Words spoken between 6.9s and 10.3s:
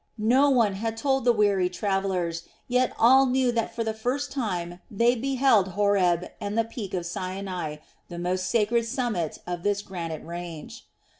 of Sinai, the most sacred summit of this granite